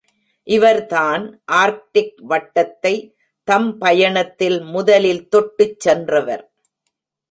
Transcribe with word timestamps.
இவர்தான் 0.47 1.41
ஆர்க்டிக் 1.51 2.15
வட்டத்தைத் 2.29 3.13
தம் 3.43 3.77
பயணத்தில் 3.77 4.61
முதலில் 4.61 5.29
தொட்டுச் 5.29 5.79
சென்றவர். 5.79 6.53